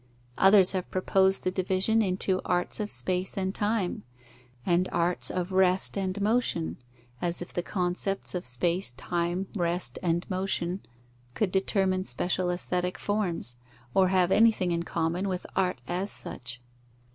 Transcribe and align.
Others 0.39 0.71
have 0.71 0.89
proposed 0.89 1.43
the 1.43 1.51
division 1.51 2.01
into 2.01 2.41
arts 2.43 2.79
of 2.79 2.89
space 2.89 3.37
and 3.37 3.53
time, 3.53 4.01
and 4.65 4.89
arts 4.91 5.29
of 5.29 5.51
rest 5.51 5.95
and 5.95 6.19
motion; 6.19 6.77
as 7.21 7.39
if 7.39 7.53
the 7.53 7.61
concepts 7.61 8.33
of 8.33 8.47
space, 8.47 8.93
time, 8.93 9.45
rest, 9.55 9.99
and 10.01 10.27
motion 10.27 10.81
could 11.35 11.51
determine 11.51 12.03
special 12.03 12.49
aesthetic 12.49 12.97
forms, 12.97 13.57
or 13.93 14.07
have 14.07 14.31
anything 14.31 14.71
in 14.71 14.81
common 14.81 15.27
with 15.27 15.45
art 15.55 15.79
as 15.87 16.09
such. 16.09 16.63